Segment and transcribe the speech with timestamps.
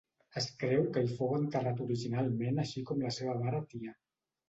[0.39, 3.99] Es creu que hi fou enterrat originalment així com la seva mare Tia.